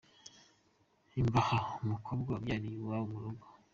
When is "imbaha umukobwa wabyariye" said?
1.21-2.75